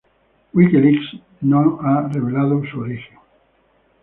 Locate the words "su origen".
2.65-3.19